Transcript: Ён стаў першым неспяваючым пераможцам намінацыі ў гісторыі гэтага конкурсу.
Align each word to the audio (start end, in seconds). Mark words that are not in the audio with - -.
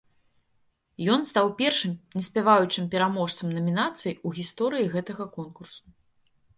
Ён 1.15 1.21
стаў 1.31 1.51
першым 1.59 1.93
неспяваючым 2.17 2.83
пераможцам 2.97 3.47
намінацыі 3.61 4.15
ў 4.25 4.29
гісторыі 4.43 4.93
гэтага 4.99 5.33
конкурсу. 5.41 5.83